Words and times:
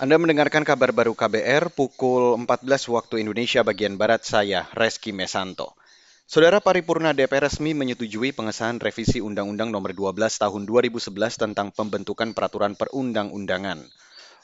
Anda 0.00 0.16
mendengarkan 0.16 0.64
kabar 0.64 0.96
baru 0.96 1.12
KBR 1.12 1.76
pukul 1.76 2.32
14 2.32 2.64
waktu 2.88 3.20
Indonesia 3.20 3.60
bagian 3.60 4.00
Barat 4.00 4.24
saya, 4.24 4.64
Reski 4.72 5.12
Mesanto. 5.12 5.76
Saudara 6.24 6.56
Paripurna 6.56 7.12
DPR 7.12 7.44
resmi 7.44 7.76
menyetujui 7.76 8.32
pengesahan 8.32 8.80
revisi 8.80 9.20
Undang-Undang 9.20 9.68
Nomor 9.68 9.92
12 9.92 10.16
Tahun 10.40 10.62
2011 10.64 11.04
tentang 11.44 11.68
pembentukan 11.68 12.32
peraturan 12.32 12.80
perundang-undangan. 12.80 13.84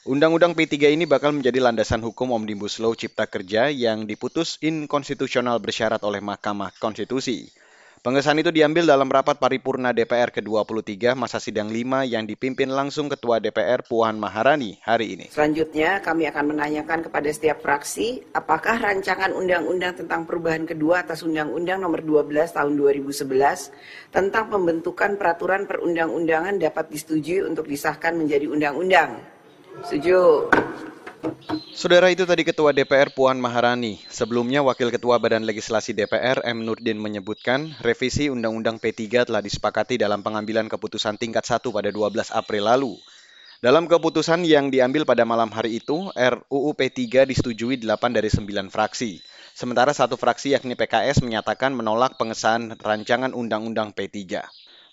Undang-Undang 0.05 0.53
P3 0.53 0.93
ini 0.93 1.09
bakal 1.09 1.33
menjadi 1.33 1.57
landasan 1.57 2.05
hukum 2.05 2.37
Omnibus 2.37 2.77
Law 2.77 2.93
Cipta 2.93 3.25
Kerja 3.25 3.73
yang 3.73 4.05
diputus 4.05 4.61
inkonstitusional 4.61 5.57
bersyarat 5.57 6.05
oleh 6.05 6.21
Mahkamah 6.21 6.69
Konstitusi. 6.77 7.49
Pengesahan 8.07 8.39
itu 8.39 8.55
diambil 8.55 8.87
dalam 8.87 9.11
rapat 9.11 9.35
paripurna 9.35 9.91
DPR 9.91 10.31
ke-23 10.31 11.11
masa 11.11 11.43
sidang 11.43 11.67
5 11.67 12.07
yang 12.07 12.23
dipimpin 12.23 12.71
langsung 12.71 13.11
Ketua 13.11 13.43
DPR 13.43 13.83
Puan 13.83 14.15
Maharani 14.15 14.79
hari 14.79 15.19
ini. 15.19 15.27
Selanjutnya 15.27 15.99
kami 15.99 16.23
akan 16.31 16.55
menanyakan 16.55 17.03
kepada 17.03 17.27
setiap 17.27 17.59
fraksi 17.59 18.23
apakah 18.31 18.79
rancangan 18.79 19.35
undang-undang 19.35 19.91
tentang 19.91 20.23
perubahan 20.23 20.63
kedua 20.63 21.03
atas 21.03 21.19
Undang-Undang 21.27 21.83
Nomor 21.83 21.99
12 21.99 22.55
Tahun 22.55 22.73
2011 22.79 23.75
tentang 24.15 24.55
pembentukan 24.55 25.19
peraturan 25.19 25.67
perundang-undangan 25.67 26.63
dapat 26.63 26.87
disetujui 26.87 27.43
untuk 27.43 27.67
disahkan 27.67 28.15
menjadi 28.15 28.47
undang-undang. 28.47 29.19
Setuju. 29.83 30.47
Saudara 31.77 32.09
itu 32.09 32.25
tadi 32.25 32.41
Ketua 32.41 32.73
DPR 32.73 33.13
Puan 33.13 33.37
Maharani. 33.37 34.01
Sebelumnya 34.09 34.65
Wakil 34.65 34.89
Ketua 34.89 35.21
Badan 35.21 35.45
Legislasi 35.45 35.93
DPR 35.93 36.41
M. 36.45 36.65
Nurdin 36.65 36.97
menyebutkan 36.97 37.73
revisi 37.85 38.29
Undang-Undang 38.33 38.81
P3 38.81 39.29
telah 39.29 39.41
disepakati 39.41 39.97
dalam 40.01 40.25
pengambilan 40.25 40.69
keputusan 40.69 41.21
tingkat 41.21 41.45
1 41.45 41.69
pada 41.69 41.89
12 41.93 42.33
April 42.33 42.63
lalu. 42.65 42.93
Dalam 43.57 43.89
keputusan 43.89 44.45
yang 44.45 44.69
diambil 44.69 45.01
pada 45.01 45.25
malam 45.25 45.49
hari 45.49 45.81
itu, 45.81 46.13
RUU 46.13 46.77
P3 46.77 47.25
disetujui 47.25 47.81
8 47.81 48.13
dari 48.13 48.29
9 48.29 48.69
fraksi. 48.69 49.17
Sementara 49.57 49.89
satu 49.89 50.13
fraksi 50.13 50.53
yakni 50.53 50.77
PKS 50.77 51.25
menyatakan 51.25 51.73
menolak 51.73 52.21
pengesahan 52.21 52.77
rancangan 52.77 53.33
Undang-Undang 53.33 53.97
P3. 53.97 54.45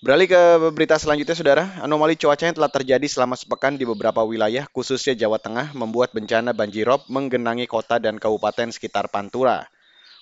Beralih 0.04 0.28
ke 0.28 0.42
berita 0.76 1.00
selanjutnya, 1.00 1.32
Saudara. 1.32 1.64
Anomali 1.80 2.12
cuaca 2.12 2.44
yang 2.44 2.52
telah 2.52 2.68
terjadi 2.68 3.08
selama 3.08 3.40
sepekan 3.40 3.80
di 3.80 3.88
beberapa 3.88 4.20
wilayah, 4.20 4.68
khususnya 4.68 5.16
Jawa 5.16 5.40
Tengah, 5.40 5.72
membuat 5.72 6.12
bencana 6.12 6.52
banjirop 6.52 7.08
menggenangi 7.08 7.64
kota 7.64 7.96
dan 7.96 8.20
kabupaten 8.20 8.68
sekitar 8.68 9.08
Pantura. 9.08 9.64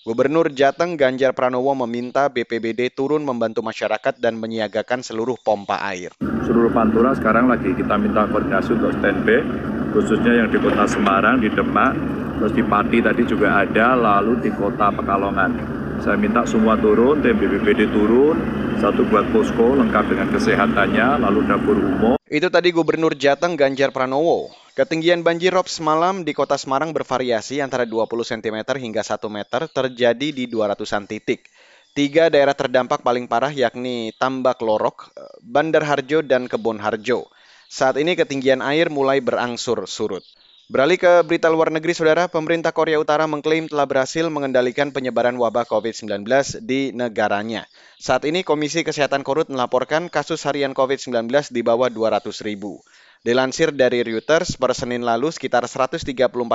Gubernur 0.07 0.55
Jateng 0.55 0.95
Ganjar 0.95 1.35
Pranowo 1.35 1.75
meminta 1.83 2.31
BPBD 2.31 2.95
turun 2.95 3.27
membantu 3.27 3.67
masyarakat 3.67 4.23
dan 4.23 4.39
menyiagakan 4.39 5.03
seluruh 5.03 5.35
pompa 5.43 5.83
air. 5.91 6.15
Seluruh 6.47 6.71
Pantura 6.71 7.19
sekarang 7.19 7.51
lagi 7.51 7.75
kita 7.75 7.99
minta 7.99 8.23
koordinasi 8.31 8.79
untuk 8.79 8.95
standby, 9.03 9.43
khususnya 9.91 10.47
yang 10.47 10.49
di 10.55 10.63
kota 10.63 10.87
Semarang, 10.87 11.43
di 11.43 11.51
Demak, 11.51 11.99
terus 12.39 12.55
di 12.55 12.63
Pati 12.63 13.03
tadi 13.03 13.27
juga 13.27 13.67
ada, 13.67 13.99
lalu 13.99 14.47
di 14.47 14.51
kota 14.55 14.95
Pekalongan. 14.95 15.82
Saya 16.03 16.19
minta 16.19 16.43
semua 16.43 16.75
turun, 16.75 17.23
tim 17.23 17.39
BPBD 17.39 17.87
turun, 17.95 18.35
satu 18.83 19.07
buat 19.07 19.23
posko 19.31 19.79
lengkap 19.79 20.11
dengan 20.11 20.35
kesehatannya, 20.35 21.23
lalu 21.23 21.47
dapur 21.47 21.79
umum. 21.79 22.19
Itu 22.27 22.51
tadi 22.51 22.75
Gubernur 22.75 23.15
Jateng 23.15 23.55
Ganjar 23.55 23.95
Pranowo. 23.95 24.51
Ketinggian 24.75 25.23
banjir 25.23 25.55
rob 25.55 25.71
semalam 25.71 26.27
di 26.27 26.35
kota 26.35 26.59
Semarang 26.59 26.91
bervariasi 26.91 27.63
antara 27.63 27.87
20 27.87 28.19
cm 28.19 28.83
hingga 28.83 29.07
1 29.07 29.15
meter 29.31 29.71
terjadi 29.71 30.29
di 30.35 30.51
200-an 30.51 31.07
titik. 31.07 31.47
Tiga 31.95 32.27
daerah 32.27 32.59
terdampak 32.59 33.07
paling 33.07 33.31
parah 33.31 33.55
yakni 33.55 34.11
Tambak 34.19 34.59
Lorok, 34.59 35.15
Bandar 35.39 35.87
Harjo, 35.87 36.19
dan 36.27 36.51
Kebon 36.51 36.83
Harjo. 36.83 37.31
Saat 37.71 38.03
ini 38.03 38.19
ketinggian 38.19 38.59
air 38.59 38.91
mulai 38.91 39.23
berangsur 39.23 39.87
surut. 39.87 40.27
Beralih 40.73 40.97
ke 40.97 41.21
berita 41.29 41.53
luar 41.53 41.69
negeri, 41.69 41.93
saudara, 41.93 42.33
pemerintah 42.33 42.73
Korea 42.73 42.97
Utara 42.97 43.29
mengklaim 43.29 43.69
telah 43.69 43.85
berhasil 43.85 44.25
mengendalikan 44.33 44.89
penyebaran 44.89 45.37
wabah 45.37 45.69
COVID-19 45.69 46.25
di 46.65 46.97
negaranya. 46.97 47.69
Saat 48.01 48.25
ini 48.25 48.41
Komisi 48.41 48.81
Kesehatan 48.81 49.21
Korut 49.21 49.53
melaporkan 49.53 50.09
kasus 50.09 50.41
harian 50.49 50.73
COVID-19 50.73 51.29
di 51.53 51.61
bawah 51.61 51.93
200 51.93 52.25
ribu. 52.49 52.81
Dilansir 53.21 53.77
dari 53.77 54.01
Reuters, 54.01 54.57
per 54.57 54.73
Senin 54.73 55.05
lalu 55.05 55.29
sekitar 55.29 55.69
134 55.69 56.09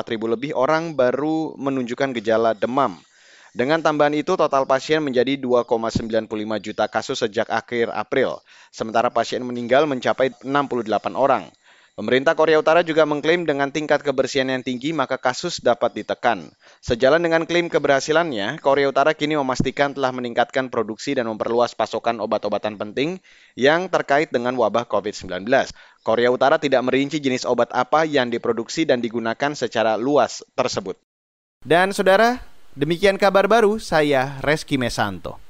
ribu 0.09 0.25
lebih 0.25 0.57
orang 0.57 0.97
baru 0.97 1.53
menunjukkan 1.53 2.17
gejala 2.17 2.57
demam. 2.57 2.97
Dengan 3.53 3.85
tambahan 3.85 4.17
itu, 4.17 4.33
total 4.33 4.66
pasien 4.66 4.97
menjadi 5.06 5.38
2,95 5.38 6.25
juta 6.57 6.89
kasus 6.89 7.22
sejak 7.22 7.53
akhir 7.53 7.94
April, 7.94 8.41
sementara 8.73 9.13
pasien 9.13 9.45
meninggal 9.45 9.85
mencapai 9.85 10.33
68 10.41 11.13
orang. 11.13 11.53
Pemerintah 11.97 12.37
Korea 12.37 12.61
Utara 12.61 12.85
juga 12.85 13.09
mengklaim 13.09 13.41
dengan 13.41 13.73
tingkat 13.73 14.05
kebersihan 14.05 14.45
yang 14.53 14.61
tinggi 14.61 14.93
maka 14.93 15.17
kasus 15.17 15.57
dapat 15.57 15.97
ditekan. 15.97 16.53
Sejalan 16.77 17.17
dengan 17.25 17.49
klaim 17.49 17.73
keberhasilannya, 17.73 18.61
Korea 18.61 18.93
Utara 18.93 19.17
kini 19.17 19.33
memastikan 19.33 19.97
telah 19.97 20.13
meningkatkan 20.13 20.69
produksi 20.69 21.17
dan 21.17 21.25
memperluas 21.25 21.73
pasokan 21.73 22.21
obat-obatan 22.21 22.77
penting 22.77 23.17
yang 23.57 23.89
terkait 23.89 24.29
dengan 24.29 24.53
wabah 24.53 24.85
COVID-19. 24.85 25.49
Korea 26.05 26.29
Utara 26.29 26.61
tidak 26.61 26.85
merinci 26.85 27.17
jenis 27.17 27.49
obat 27.49 27.73
apa 27.73 28.05
yang 28.05 28.29
diproduksi 28.29 28.85
dan 28.85 29.01
digunakan 29.01 29.57
secara 29.57 29.97
luas 29.97 30.45
tersebut. 30.53 31.01
Dan 31.65 31.97
saudara, 31.97 32.45
demikian 32.77 33.17
kabar 33.17 33.49
baru 33.49 33.81
saya 33.81 34.37
Reski 34.45 34.77
Mesanto. 34.77 35.46